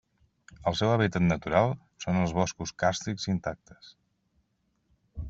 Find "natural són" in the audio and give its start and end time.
1.25-2.17